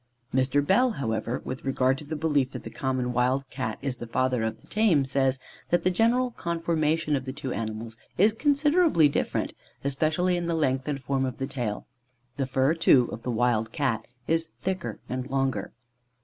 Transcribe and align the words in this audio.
Mr. 0.33 0.65
Bell, 0.65 0.93
however, 0.93 1.43
with 1.45 1.63
regard 1.63 1.95
to 1.99 2.03
the 2.03 2.15
belief 2.15 2.49
that 2.53 2.63
the 2.63 2.71
common 2.71 3.13
wild 3.13 3.47
Cat 3.51 3.77
is 3.83 3.97
the 3.97 4.07
father 4.07 4.41
of 4.41 4.59
the 4.59 4.65
tame, 4.67 5.05
says, 5.05 5.37
that 5.69 5.83
the 5.83 5.91
general 5.91 6.31
conformation 6.31 7.15
of 7.15 7.25
the 7.25 7.31
two 7.31 7.53
animals 7.53 7.97
is 8.17 8.33
considerably 8.33 9.07
different, 9.07 9.53
especially 9.83 10.35
in 10.37 10.47
the 10.47 10.55
length 10.55 10.87
and 10.87 10.99
form 11.03 11.23
of 11.23 11.37
the 11.37 11.45
tail. 11.45 11.85
The 12.37 12.47
fur, 12.47 12.73
too, 12.73 13.09
of 13.11 13.21
the 13.21 13.29
wild 13.29 13.71
Cat 13.71 14.07
is 14.27 14.49
thicker 14.57 14.99
and 15.07 15.29
longer. 15.29 15.71